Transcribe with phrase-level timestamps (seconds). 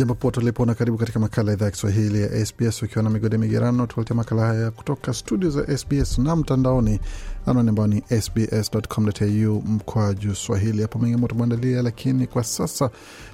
[0.00, 3.10] Jambo pote ulipo na karibu katika makala ya idhaa ya Kiswahili ya SBS ukiwa na
[3.10, 7.00] migode migerano, tukuletea makala haya kutoka studio za SBS na mtandaoni,
[7.46, 10.82] anwani ambao ni sbs.com.au mkwaju swahili.
[10.82, 12.90] Hapo mengi tumeandalia, lakini kwa sasa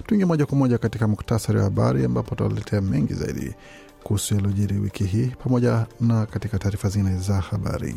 [0.06, 3.54] tuingie moja kwa moja katika muktasari wa habari, ambapo tutawaletea mengi zaidi
[4.02, 7.96] kuhusu yaliojiri wiki hii pamoja na katika taarifa zingine za habari.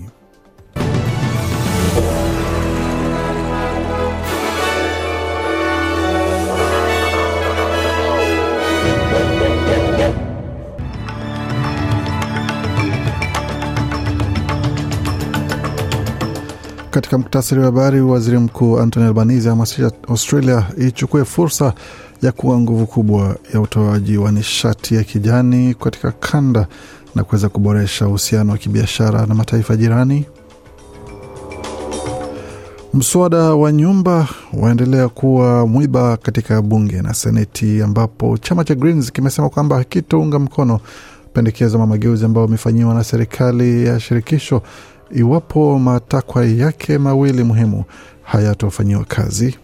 [16.99, 21.73] Katika muktasari wa habari, waziri mkuu Anthony Albanese ahamasisha Australia ichukue fursa
[22.21, 26.67] ya kuwa nguvu kubwa ya utoaji wa nishati ya kijani katika kanda
[27.15, 30.25] na kuweza kuboresha uhusiano wa kibiashara na mataifa jirani.
[32.93, 39.49] Mswada wa nyumba waendelea kuwa mwiba katika bunge na seneti, ambapo chama cha Greens kimesema
[39.49, 40.79] kwamba hakitounga mkono
[41.33, 44.61] pendekezo la mageuzi ambayo amefanyiwa na serikali ya shirikisho
[45.11, 47.83] iwapo matakwa yake mawili muhimu
[48.23, 49.57] hayatofanyiwa kazi.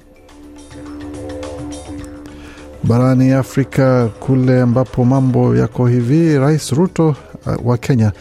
[2.84, 7.16] Barani Afrika kule ambapo mambo yako hivi, Rais Ruto
[7.64, 8.12] wa Kenya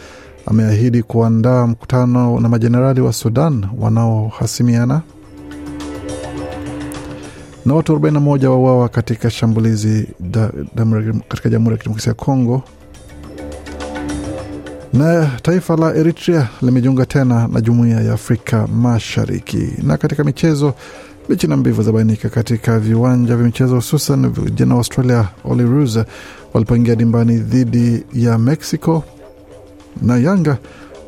[0.45, 5.01] ameahidi kuandaa mkutano na majenerali wa Sudan wanaohasimiana.
[7.65, 10.85] Na watu 41 wauawa katika shambulizi da, da,
[11.27, 12.63] katika Jamhuri ya Kidemokrasia ya Kongo
[14.97, 19.69] na taifa la Eritrea limejiunga tena na jumuiya ya Afrika Mashariki.
[19.83, 20.73] Na katika michezo,
[21.29, 26.05] mechi na mbivu zabainika katika viwanja vya michezo, hususan vijana wa Australia Ruse
[26.53, 29.03] walipoingia dimbani dhidi ya Mexico,
[30.01, 30.57] na Yanga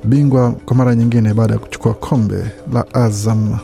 [0.04, 3.58] bingwa kwa mara nyingine baada ya kuchukua kombe la Azam.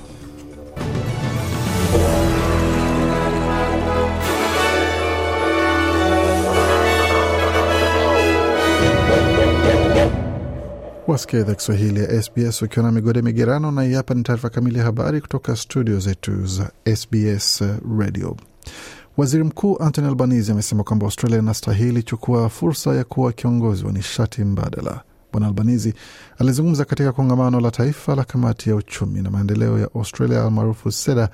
[11.08, 14.78] Wasikia idhaa Kiswahili ya SBS ukiwa na migode migerano, na hii hapa ni taarifa kamili
[14.80, 17.64] ya habari kutoka studio zetu za SBS
[18.00, 18.38] Radio.
[19.18, 24.44] Waziri Mkuu Anthony Albanese amesema kwamba Australia inastahili chukua fursa ya kuwa kiongozi wa nishati
[24.44, 25.02] mbadala.
[25.32, 25.94] Bwana Albanese
[26.40, 31.30] alizungumza katika kongamano la taifa la kamati ya uchumi na maendeleo ya Australia almaarufu SEDA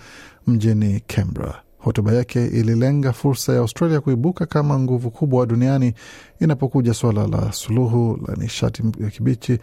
[0.47, 1.61] mjini Canberra.
[1.79, 5.93] Hotuba yake ililenga fursa ya Australia kuibuka kama nguvu kubwa duniani
[6.41, 9.57] inapokuja suala la suluhu la nishati ya kibichi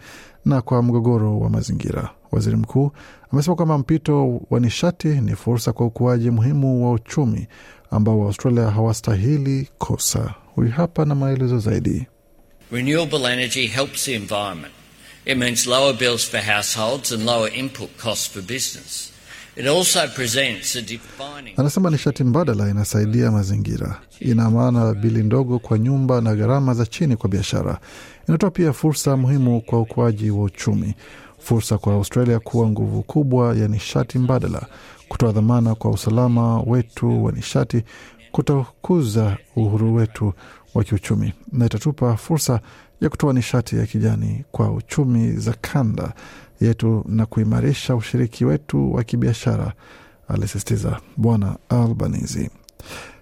[0.45, 2.09] na kwa mgogoro wa mazingira.
[2.31, 2.91] Waziri mkuu
[3.33, 7.47] amesema kwamba mpito wa nishati ni fursa kwa ukuaji muhimu wa uchumi
[7.91, 10.33] ambao Waaustralia hawastahili kosa.
[10.55, 12.07] Huyu hapa na maelezo zaidi.
[12.71, 14.73] Renewable energy helps the environment.
[15.25, 19.11] It means lower bills for households and lower input costs for business.
[21.57, 27.15] Anasema nishati mbadala inasaidia mazingira, ina maana bili ndogo kwa nyumba na gharama za chini
[27.15, 27.79] kwa biashara.
[28.27, 30.95] Inatoa pia fursa muhimu kwa ukuaji wa uchumi,
[31.39, 34.61] fursa kwa Australia kuwa nguvu kubwa ya nishati mbadala,
[35.09, 37.83] kutoa dhamana kwa usalama wetu wa nishati,
[38.31, 40.33] kutokuza uhuru wetu
[40.73, 42.59] wa kiuchumi, na itatupa fursa
[43.01, 46.13] ya kutoa nishati ya kijani kwa uchumi za kanda
[46.61, 49.73] yetu na kuimarisha ushiriki wetu wa kibiashara,
[50.27, 52.49] alisisitiza Bwana Albanese.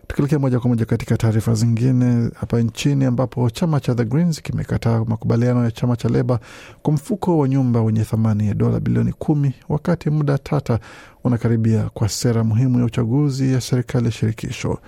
[0.08, 5.06] Tukielekea moja kwa moja katika taarifa zingine hapa nchini, ambapo chama cha The Greens kimekataa
[5.06, 6.40] makubaliano ya chama cha Leba
[6.82, 10.80] kwa mfuko wa nyumba wenye thamani ya dola bilioni kumi, wakati muda tata
[11.24, 14.80] unakaribia kwa sera muhimu ya uchaguzi ya serikali ya shirikisho.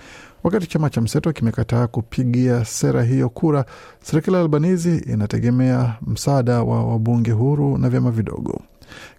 [0.47, 3.65] Wakati chama cha mseto kimekataa kupigia sera hiyo kura,
[4.03, 8.61] serikali ya Albanizi inategemea msaada wa wabunge huru na vyama vidogo.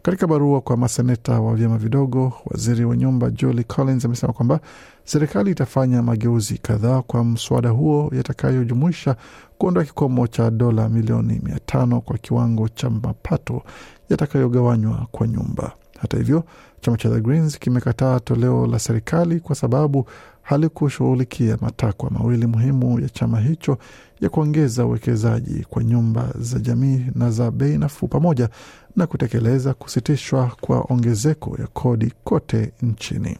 [0.02, 4.60] Katika barua kwa maseneta wa vyama vidogo, waziri wa nyumba Julie Collins amesema kwamba
[5.04, 9.16] serikali itafanya mageuzi kadhaa kwa mswada huo yatakayojumuisha
[9.58, 13.62] kuondoa kikomo cha dola milioni mia tano kwa kiwango cha mapato
[14.10, 15.72] yatakayogawanywa kwa nyumba.
[16.00, 16.44] Hata hivyo,
[16.80, 20.06] chama cha The Greens kimekataa toleo la serikali kwa sababu
[20.48, 23.78] halikushughulikia matakwa mawili muhimu ya chama hicho
[24.20, 28.48] ya kuongeza uwekezaji kwa nyumba za jamii na za bei nafuu pamoja
[28.96, 33.38] na kutekeleza kusitishwa kwa ongezeko ya kodi kote nchini.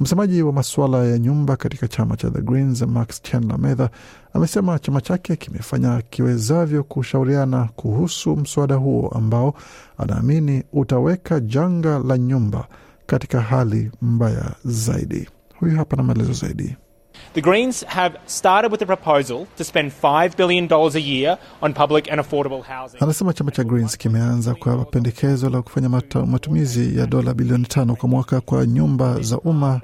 [0.00, 3.88] Msemaji wa masuala ya nyumba katika chama cha The Greens, Max Chandler
[4.34, 9.54] amesema chama chake kimefanya kiwezavyo kushauriana kuhusu mswada huo ambao
[9.98, 12.66] anaamini utaweka janga la nyumba
[13.06, 15.28] katika hali mbaya zaidi.
[15.60, 16.76] Huyu hapa na maelezo zaidi.
[17.34, 22.10] The Greens have started with a proposal to spend $5 billion a year on public
[22.12, 22.98] and affordable housing.
[23.00, 27.96] Anasema chama cha Greens kimeanza kwa pendekezo la kufanya mata, matumizi ya dola bilioni tano
[27.96, 29.80] kwa mwaka kwa nyumba za umma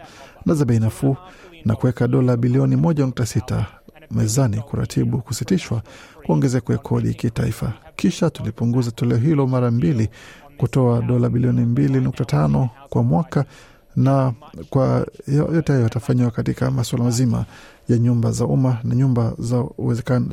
[0.46, 1.16] na za bei nafuu
[1.64, 3.66] na kuweka dola bilioni moja nukta sita
[4.10, 5.82] mezani kuratibu kusitishwa
[6.26, 7.72] kwa ongezeko ya kodi kitaifa.
[7.96, 10.08] Kisha tulipunguza toleo hilo mara mbili
[10.56, 13.44] kutoa dola bilioni mbili nukta tano kwa mwaka
[13.96, 14.32] na
[14.70, 17.44] kwa yote hayo yatafanyiwa katika masuala mazima
[17.88, 19.60] ya nyumba za umma na nyumba za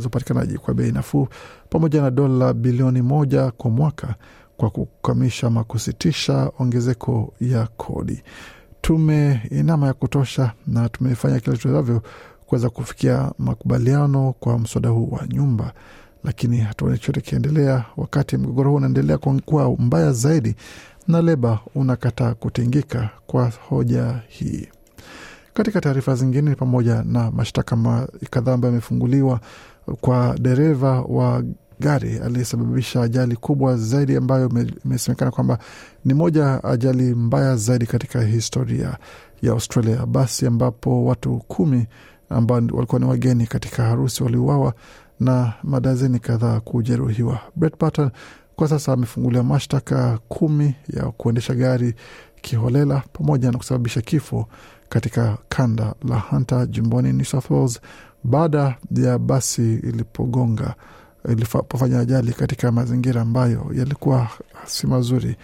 [0.06, 1.27] upatikanaji kwa bei nafuu
[1.69, 4.15] pamoja na dola bilioni moja kwa mwaka
[4.57, 8.24] kwa kukamisha ama kusitisha ongezeko ya kodi.
[8.81, 12.01] Tumeinama ya kutosha na tumefanya kile tuwezavyo
[12.45, 15.74] kuweza kufikia makubaliano kwa mswada huu wa nyumba,
[16.24, 20.56] lakini hatuoni chochote kiendelea, wakati mgogoro huu unaendelea kuwa mbaya zaidi
[21.08, 24.68] na Leba unakataa kutingika kwa hoja hii.
[25.54, 29.40] Katika taarifa zingine ni pamoja na mashtaka kadhaa ambayo yamefunguliwa
[30.02, 31.44] kwa dereva wa
[31.80, 34.52] gari aliyesababisha ajali kubwa zaidi ambayo
[34.86, 35.58] imesemekana kwamba
[36.06, 38.98] ni moja ajali mbaya zaidi katika historia
[39.42, 41.88] ya Australia, basi ambapo watu kumi
[42.30, 44.74] ambao walikuwa ni wageni katika harusi waliuawa
[45.20, 47.40] na madazeni kadhaa kujeruhiwa.
[47.56, 48.10] Brett Barton
[48.56, 51.96] kwa sasa amefungulia mashtaka kumi ya kuendesha gari
[52.42, 54.48] kiholela pamoja na kusababisha kifo
[54.90, 57.82] katika kanda la Hunter jimboni New South Wales
[58.24, 60.76] baada ya basi ilipogonga
[61.30, 64.28] ilipofanya ajali katika mazingira ambayo yalikuwa
[64.66, 65.36] si mazuri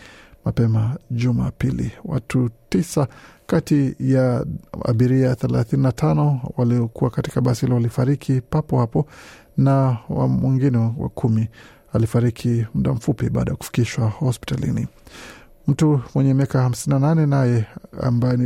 [0.46, 1.92] mapema Jumapili.
[2.06, 3.08] Watu tisa
[3.48, 4.46] kati ya
[4.86, 9.06] abiria 35 waliokuwa katika basi hilo walifariki papo hapo
[9.58, 9.98] na
[10.28, 11.48] mwingine wa kumi
[11.94, 14.88] alifariki muda mfupi baada ya kufikishwa hospitalini.
[15.68, 17.66] Mtu mwenye miaka hamsini na nane naye
[18.02, 18.38] ambaye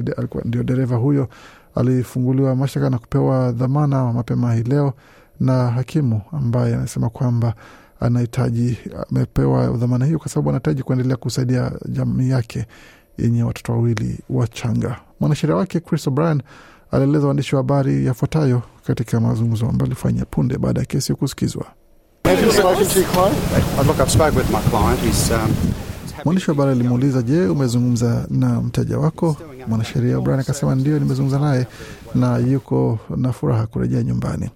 [0.45, 1.27] ndio dereva huyo
[1.75, 4.93] alifunguliwa mashtaka na kupewa dhamana mapema hii leo
[5.39, 7.53] na hakimu ambaye anasema kwamba
[7.99, 8.77] anahitaji
[9.11, 12.65] amepewa dhamana hiyo kwa sababu anahitaji kuendelea kusaidia jamii yake
[13.17, 14.99] yenye watoto wawili wachanga.
[15.19, 16.41] Mwanasheria wake Chris O'Brien
[16.91, 21.65] alieleza waandishi wa habari yafuatayo katika mazungumzo ambayo alifanya punde baada ya kesi kusikizwa.
[26.25, 29.37] Mwandishi wa habari alimuuliza, je, umezungumza na mteja wako?
[29.67, 31.67] Mwanasheria Brian akasema ndio, nimezungumza naye
[32.15, 34.49] na yuko na furaha kurejea nyumbani.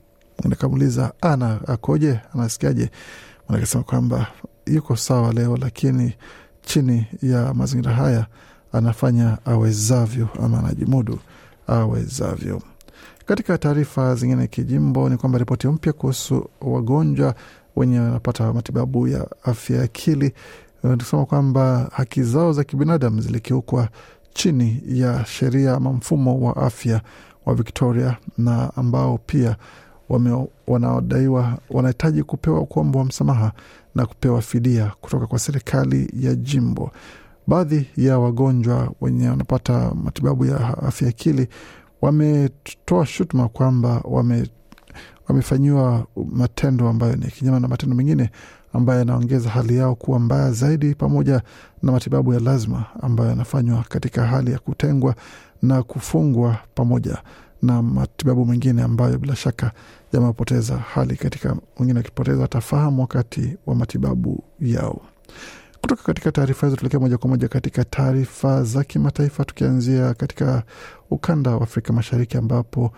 [0.45, 2.89] Nikamuuliza ana akoje, anasikiaje?
[3.47, 4.27] Akasema kwamba
[4.65, 6.13] yuko sawa leo, lakini
[6.65, 8.25] chini ya mazingira haya
[8.73, 11.19] anafanya awezavyo ama anajimudu
[11.67, 12.61] awezavyo.
[13.25, 17.35] Katika taarifa zingine kijimbo ni kwamba ripoti mpya kuhusu wagonjwa
[17.77, 20.33] wenye wanapata matibabu ya afya ya akili
[20.83, 23.89] wanasema kwamba haki zao za kibinadamu zilikiukwa
[24.33, 27.01] chini ya sheria ama mfumo wa afya
[27.45, 29.55] wa Victoria na ambao pia
[30.67, 33.51] wanaodaiwa wanahitaji kupewa kuombwa msamaha
[33.95, 36.91] na kupewa fidia kutoka kwa serikali ya jimbo.
[37.47, 41.47] Baadhi ya wagonjwa wenye wanapata matibabu ya afya akili
[42.01, 44.49] wametoa shutuma kwamba wame
[45.27, 48.29] wamefanyiwa matendo ambayo ni kinyama na matendo mengine
[48.73, 51.41] ambayo yanaongeza hali yao kuwa mbaya zaidi, pamoja
[51.83, 55.15] na matibabu ya lazima ambayo yanafanywa katika hali ya kutengwa
[55.61, 57.17] na kufungwa, pamoja
[57.61, 59.71] na matibabu mengine ambayo bila shaka
[60.13, 65.01] yamepoteza hali katika wengine wakipoteza hata wakati wa matibabu yao.
[65.81, 70.63] Kutoka katika taarifa hizo tuelekea moja kwa moja katika taarifa za kimataifa, tukianzia katika
[71.09, 72.91] ukanda wa Afrika Mashariki ambapo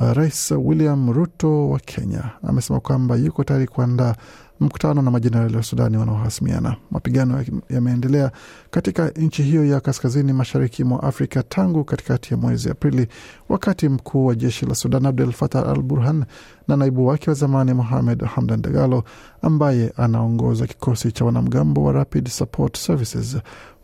[0.00, 4.14] Rais William Ruto wa Kenya amesema kwamba yuko tayari kuandaa
[4.60, 6.76] mkutano na majenerali wa Sudani wanaohasimiana.
[6.90, 8.32] Mapigano yameendelea
[8.70, 13.08] katika nchi hiyo ya kaskazini mashariki mwa Afrika tangu katikati ya mwezi Aprili,
[13.48, 16.24] wakati mkuu wa jeshi la Sudan Abdel Fattah al Burhan
[16.68, 19.04] na naibu wake wa zamani Mohamed Hamdan Dagalo
[19.42, 23.36] ambaye anaongoza kikosi cha wanamgambo wa Rapid Support Services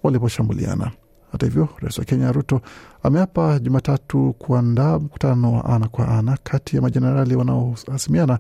[0.03, 0.91] waliposhambuliana.
[1.33, 2.61] Hata hivyo, rais wa Kenya Ruto
[3.03, 8.39] ameapa Jumatatu kuandaa mkutano wa ana kwa ana kati ya majenerali wanaohasimiana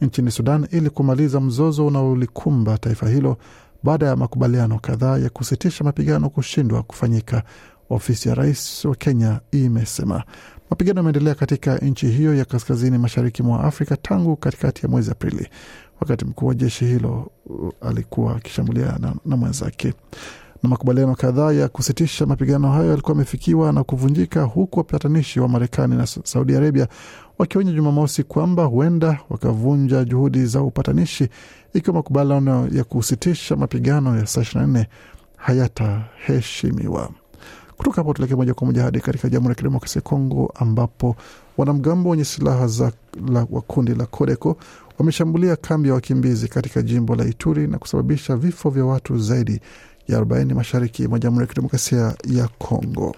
[0.00, 3.36] nchini Sudan ili kumaliza mzozo unaolikumba taifa hilo
[3.82, 7.42] baada ya makubaliano kadhaa ya kusitisha mapigano kushindwa kufanyika,
[7.90, 10.24] ofisi ya rais wa Kenya imesema.
[10.70, 15.48] Mapigano yameendelea katika nchi hiyo ya kaskazini mashariki mwa Afrika tangu katikati ya mwezi Aprili,
[16.00, 19.94] wakati mkuu wa jeshi hilo uh, alikuwa akishambulia na, na mwenzake
[20.64, 25.96] na makubaliano kadhaa ya kusitisha mapigano hayo yalikuwa yamefikiwa na kuvunjika, huku wapatanishi wa Marekani
[25.96, 26.88] na Saudi Arabia
[27.38, 31.28] wakionya Jumamosi kwamba huenda wakavunja juhudi za upatanishi
[31.74, 34.84] ikiwa makubaliano ya kusitisha mapigano ya saa 24
[35.36, 37.10] hayataheshimiwa.
[37.76, 41.16] Kutoka hapo tuelekee moja kwa moja hadi katika Jamhuri ya Kidemokrasia ya Kongo ambapo
[41.56, 42.92] wanamgambo wenye silaha za
[43.32, 44.56] la, wa kundi la Kodeko
[44.98, 49.60] wameshambulia kambi ya wakimbizi katika jimbo la Ituri na kusababisha vifo vya watu zaidi
[50.08, 53.16] ya 40 mashariki mwa Jamhuri ya Kidemokrasia ya Kongo.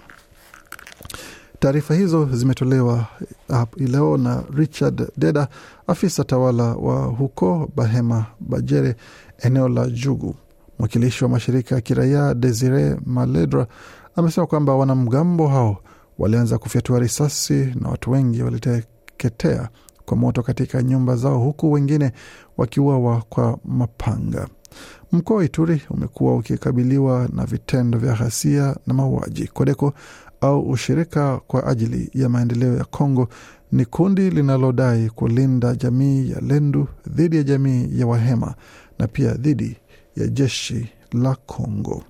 [1.59, 3.05] Taarifa hizo zimetolewa
[3.77, 5.47] leo na Richard Deda,
[5.87, 8.95] afisa tawala wa huko Bahema Bajere,
[9.39, 10.35] eneo la Jugu.
[10.79, 13.67] Mwakilishi wa mashirika ya kiraia Desire Maledra
[14.15, 15.77] amesema kwamba wanamgambo hao
[16.19, 19.69] walianza kufyatua risasi na watu wengi waliteketea
[20.05, 22.11] kwa moto katika nyumba zao, huku wengine
[22.57, 24.47] wakiuawa kwa mapanga.
[25.11, 29.47] Mkoa wa Ituri umekuwa ukikabiliwa na vitendo vya ghasia na mauaji.
[29.47, 29.93] Kodeko
[30.41, 33.27] au ushirika kwa ajili ya maendeleo ya Kongo
[33.71, 38.55] ni kundi linalodai kulinda jamii ya Lendu dhidi ya jamii ya Wahema
[38.99, 39.77] na pia dhidi
[40.15, 42.03] ya jeshi la Kongo.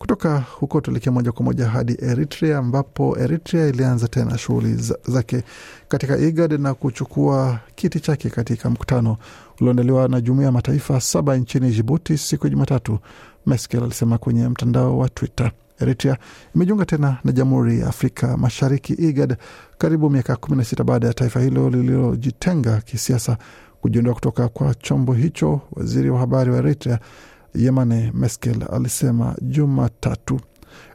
[0.00, 4.74] Kutoka huko tuelekea moja kwa moja hadi Eritrea ambapo Eritrea ilianza tena shughuli
[5.08, 5.42] zake
[5.88, 9.16] katika IGAD na kuchukua kiti chake katika mkutano
[9.60, 12.98] ulioandaliwa na jumuiya ya mataifa saba nchini Jibuti siku ya Jumatatu,
[13.46, 15.50] Meskel alisema kwenye mtandao wa Twitter.
[15.80, 16.16] Eritrea
[16.54, 19.36] imejiunga tena na Jamhuri ya Afrika Mashariki IGAD
[19.78, 23.36] karibu miaka 16 baada ya taifa hilo lililojitenga kisiasa
[23.80, 25.60] kujiondoa kutoka kwa chombo hicho.
[25.72, 26.98] Waziri wa habari wa Eritrea
[27.54, 30.40] Yemane Meskel alisema Jumatatu.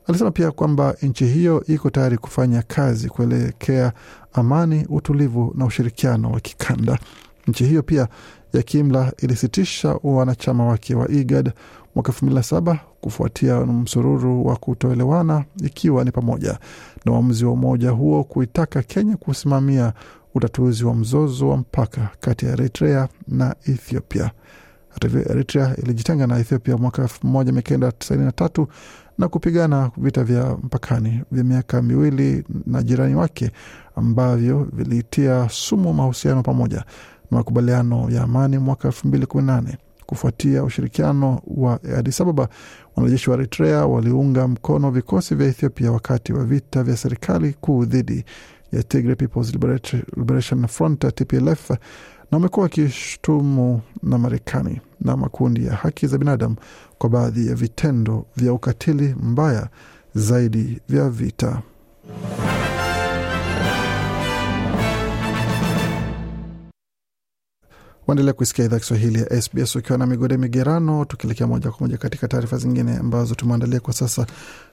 [0.08, 3.94] Alisema pia kwamba nchi hiyo iko tayari kufanya kazi kuelekea
[4.34, 7.00] amani, utulivu na ushirikiano wa kikanda.
[7.48, 8.08] Nchi hiyo pia
[8.54, 11.52] ya kiimla ilisitisha wanachama wake wa IGAD
[11.96, 16.60] mwaka elfu mbili na saba kufuatia msururu wa kutoelewana, ikiwa ni pamoja
[17.06, 19.94] na uamuzi wa umoja huo kuitaka Kenya kusimamia
[20.36, 24.32] utatuzi wa mzozo wa mpaka kati ya Eritrea na Ethiopia.
[25.02, 28.68] Hata Eritrea ilijitenga na Ethiopia mwaka elfu moja mia kenda tisaini na tatu
[29.18, 33.52] na kupigana vita vya mpakani vya miaka miwili na jirani wake
[33.96, 36.78] ambavyo vilitia sumu mahusiano pamoja
[37.32, 39.78] na makubaliano ya amani mwaka elfu mbili kumi na nane.
[40.06, 42.50] Kufuatia ushirikiano wa Addis Ababa,
[42.96, 48.26] wanajeshi wa Eritrea waliunga mkono vikosi vya Ethiopia wakati wa vita vya serikali kuu dhidi
[48.72, 49.54] ya Tigray People's
[50.18, 51.78] Liberation Front TPLF, na
[52.32, 56.56] wamekuwa wakishutumu na Marekani na makundi ya haki za binadamu
[56.98, 59.70] kwa baadhi ya vitendo vya ukatili mbaya
[60.16, 61.62] zaidi vya vita.
[68.08, 72.28] Waendelea kuisikia idhaa Kiswahili ya SBS ukiwa na migode migerano, tukielekea moja kwa moja katika
[72.28, 74.26] taarifa zingine ambazo tumeandalia kwa sasa.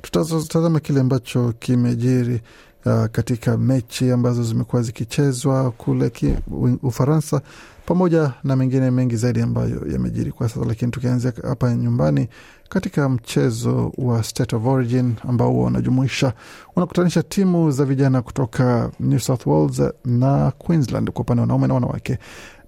[0.03, 2.41] Tutazama kile ambacho kimejiri
[2.87, 6.35] uh, katika mechi ambazo zimekuwa zikichezwa kule ki,
[6.83, 7.41] Ufaransa
[7.87, 12.29] pamoja na mengine mengi zaidi ambayo yamejiri kwa sasa, lakini tukianzia hapa nyumbani
[12.69, 16.33] katika mchezo wa State of Origin ambao huwa unajumuisha
[16.77, 21.75] unakutanisha timu za vijana kutoka New South Wales na Queensland kwa upande wa wanaume na
[21.75, 22.19] wanawake.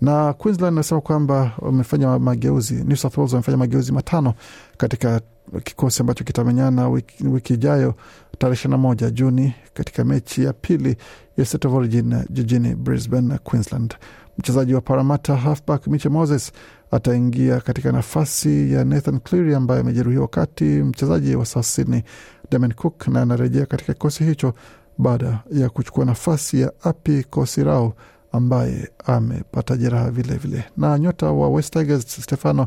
[0.00, 4.34] Na Queensland anasema kwamba wamefanya mageuzi, New South Wales wamefanya mageuzi matano
[4.76, 5.20] katika
[5.64, 7.94] kikosi ambacho kitamenyana wiki, wiki ijayo
[8.38, 10.96] tarehe ishirini na moja Juni katika mechi ya pili
[11.36, 13.94] ya State of Origin jijini Brisbane, Queensland.
[14.38, 16.52] Mchezaji wa Parramatta halfback Mitchell Moses
[16.90, 22.02] ataingia katika nafasi ya Nathan Cleary ambaye amejeruhiwa, wakati mchezaji wa South Sydney
[22.50, 24.54] Damien Cook na anarejea katika kikosi hicho
[24.98, 27.94] baada ya kuchukua nafasi ya Api Kosirao
[28.32, 30.64] ambaye amepata jeraha vilevile.
[30.76, 32.66] Na nyota wa West Tigers Stefano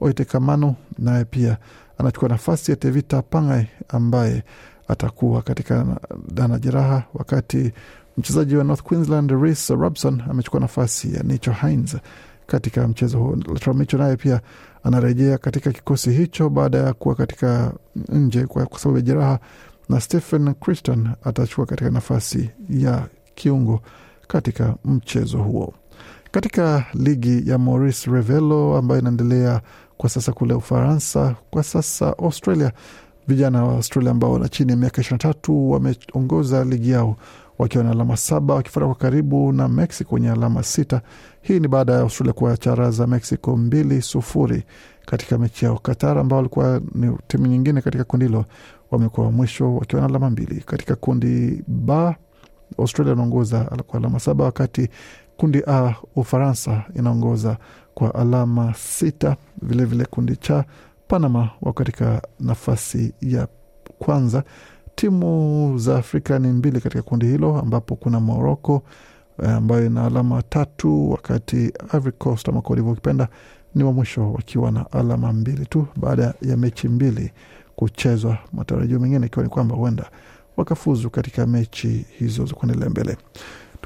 [0.00, 1.56] Oitekamanu naye pia
[1.98, 4.42] anachukua nafasi ya Tevita Pangai ambaye
[4.88, 5.86] atakuwa katika
[6.44, 7.72] ana jeraha, wakati
[8.18, 11.96] mchezaji wa North Queensland Reece Robson amechukua nafasi ya Nicho Hines
[12.46, 13.36] katika mchezo huo.
[13.36, 14.40] Latrell Mitchell naye pia
[14.84, 17.72] anarejea katika kikosi hicho baada ya kuwa katika
[18.08, 19.38] nje kwa sababu ya jeraha,
[19.88, 23.80] na Stephen Criston atachukua katika nafasi ya kiungo
[24.28, 25.74] katika mchezo huo.
[26.36, 29.60] Katika ligi ya Maurice Revelo ambayo inaendelea
[29.96, 32.72] kwa sasa kule Ufaransa, kwa sasa Australia,
[33.28, 37.16] vijana wa Australia ambao wana chini ya miaka ishirini na tatu wameongoza ligi yao
[37.58, 41.00] wakiwa na alama saba wakifuata kwa karibu na Mexico wenye alama sita.
[41.42, 44.64] Hii ni baada ya Australia kuwacharaza Mexico mbili sufuri
[45.06, 45.78] katika mechi yao.
[45.78, 48.44] Qatar ambao walikuwa ni timu nyingine katika kundi hilo
[48.90, 50.60] wamekuwa mwisho wakiwa na alama mbili.
[50.66, 52.16] Katika kundi ba
[52.78, 54.88] Australia wanaongoza kwa alama saba, wakati
[55.36, 57.56] kundi A Ufaransa inaongoza
[57.94, 59.36] kwa alama sita.
[59.62, 60.64] Vilevile vile kundi cha
[61.08, 63.48] Panama wako katika nafasi ya
[63.98, 64.44] kwanza.
[64.94, 68.82] Timu za Afrika ni mbili katika kundi hilo, ambapo kuna Morocco
[69.38, 73.26] ambayo ina alama tatu, wakati Ivory Coast ama Cote d'Ivoire
[73.74, 77.32] ni wa mwisho wakiwa na alama mbili tu baada ya mechi mbili
[77.76, 78.38] kuchezwa.
[78.52, 80.10] Matarajio mengine ikiwa ni kwamba huenda
[80.56, 83.16] wakafuzu katika mechi hizo za kuendelea mbele.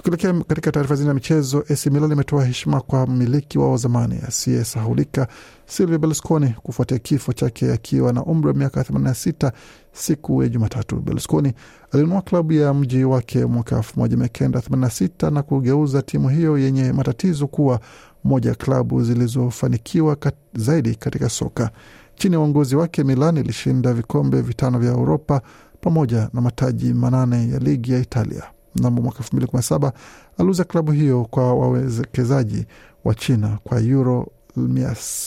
[0.02, 5.28] Tukielekea katika taarifa zingine ya michezo, AC Milan imetoa heshima kwa mmiliki wao zamani asiyesahulika
[5.66, 9.52] Silvio Berlusconi kufuatia kifo chake akiwa na umri wa miaka 86
[9.92, 10.96] siku ya Jumatatu.
[11.00, 11.52] Berlusconi
[11.92, 17.80] alinunua klabu ya mji wake mwaka 1986 na kugeuza timu hiyo yenye matatizo kuwa
[18.24, 21.70] moja ya klabu zilizofanikiwa kat, zaidi katika soka.
[22.14, 25.42] Chini ya uongozi wake, Milan ilishinda vikombe vitano vya Uropa
[25.80, 28.42] pamoja na mataji manane ya ligi ya Italia.
[28.76, 29.92] Mnamo mwaka elfu mbili kumi na saba
[30.38, 32.66] aliuza klabu hiyo kwa wawekezaji
[33.04, 34.26] wa China kwa euro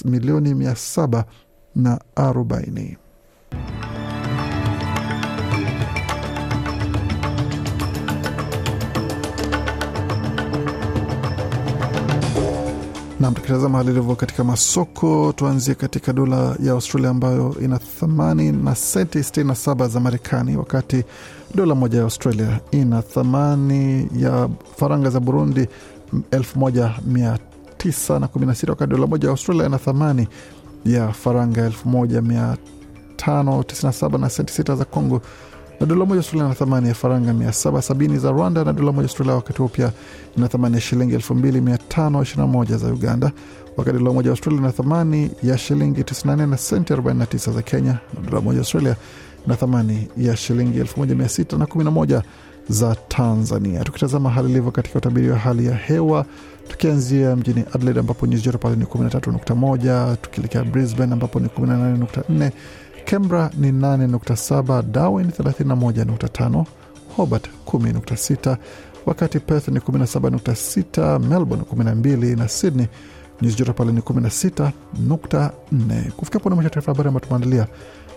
[0.05, 1.25] milioni mia saba
[1.75, 2.97] na arobaini.
[13.23, 18.75] Nam, tukitazama hali ilivyo katika masoko, tuanzie katika dola ya Australia ambayo ina thamani na
[18.75, 21.03] senti 67 za Marekani, wakati
[21.55, 25.67] dola moja ya Australia ina thamani ya faranga za Burundi
[26.31, 30.27] 1916 wakati dola moja ya Australia ina thamani
[30.85, 35.21] ya faranga 1597 na senti 6 za Congo
[35.79, 39.35] na dola moja Australia na thamani ya faranga 770 za Rwanda, na dola moja Australia
[39.35, 39.91] wakati huo pia
[40.37, 43.31] ina thamani ya shilingi 2521 za Uganda,
[43.77, 48.29] wakati dola moja Australia na thamani ya shilingi 94 na senti 49 za Kenya, na
[48.29, 48.95] dola moja Australia
[49.47, 52.21] na thamani ya shilingi 1611
[52.69, 53.83] za Tanzania.
[53.83, 56.25] Tukitazama hali ilivyo katika utabiri wa hali ya hewa,
[56.67, 62.51] tukianzia mjini Adelaide ambapo nyuzi joto pale ni 13.1, tukielekea Brisbane ambapo ni 18.4
[63.05, 66.65] Canberra ni 8.7, Darwin 31.5,
[67.15, 68.57] Hobart 10.6,
[69.05, 72.87] wakati Perth ni 17.6, Melbourne 12 na Sydney
[73.41, 76.11] nyuzi joto pale ni 16.4.
[76.11, 77.67] Kufikia pona mwisho taarifa habari ambayo tumeandalia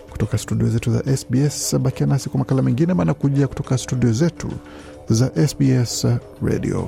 [0.09, 1.77] kutoka studio zetu za SBS.
[1.77, 4.47] Bakia nasi kwa makala mengine maana kujia kutoka studio zetu
[5.09, 6.07] za SBS
[6.41, 6.87] Radio.